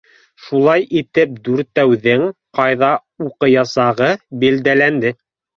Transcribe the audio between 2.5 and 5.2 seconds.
ҡайҙа уҡыясағы билдәләнде.